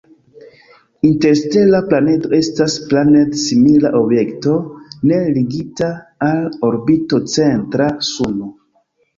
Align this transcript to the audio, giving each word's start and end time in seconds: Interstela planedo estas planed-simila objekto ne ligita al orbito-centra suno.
Interstela 1.09 1.81
planedo 1.91 2.31
estas 2.37 2.77
planed-simila 2.93 3.93
objekto 4.01 4.57
ne 5.13 5.21
ligita 5.37 5.91
al 6.31 6.43
orbito-centra 6.71 7.93
suno. 8.13 8.51